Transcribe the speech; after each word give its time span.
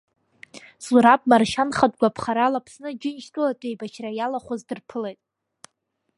Зураб 0.85 1.21
Маршьан 1.31 1.69
хатә 1.77 1.97
гәаԥхарала 1.99 2.57
Аԥсны 2.61 2.87
Аџьынџьтәылатә 2.89 3.65
еибашьра 3.67 4.11
иалахәыз 4.13 4.61
дырԥылеит. 4.67 5.21